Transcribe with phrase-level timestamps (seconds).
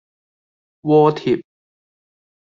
[0.81, 1.43] 鍋貼